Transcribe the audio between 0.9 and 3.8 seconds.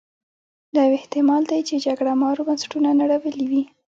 احتما ل دی چې جګړه مارو بنسټونه نړولي وي.